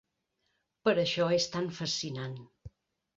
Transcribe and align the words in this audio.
Per 0.87 0.93
això 1.01 1.27
és 1.35 1.45
tan 1.57 1.67
fascinant. 1.81 2.33